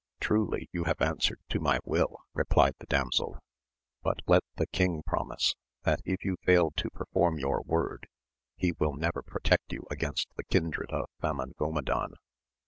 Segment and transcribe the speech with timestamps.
[0.19, 3.37] Truly you have answered to my will, replied the damsel;
[4.01, 8.07] but let the king promise, that if you fail to perform your word
[8.55, 12.15] he will never protect you against the kindred of Famongo madan.